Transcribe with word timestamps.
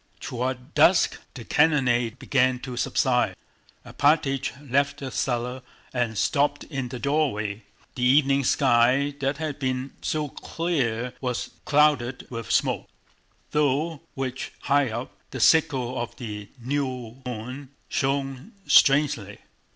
Toward 0.19 0.73
dusk 0.73 1.19
the 1.35 1.45
cannonade 1.45 2.17
began 2.17 2.57
to 2.61 2.75
subside. 2.75 3.35
Alpátych 3.85 4.49
left 4.71 4.97
the 4.97 5.11
cellar 5.11 5.61
and 5.93 6.17
stopped 6.17 6.63
in 6.63 6.89
the 6.89 6.97
doorway. 6.97 7.61
The 7.93 8.01
evening 8.01 8.43
sky 8.43 9.13
that 9.19 9.37
had 9.37 9.59
been 9.59 9.93
so 10.01 10.27
clear 10.29 11.13
was 11.21 11.51
clouded 11.65 12.25
with 12.31 12.49
smoke, 12.51 12.89
through 13.51 13.99
which, 14.15 14.51
high 14.61 14.89
up, 14.89 15.11
the 15.29 15.39
sickle 15.39 16.01
of 16.01 16.15
the 16.15 16.49
new 16.59 17.21
moon 17.27 17.69
shone 17.87 18.53
strangely. 18.65 19.37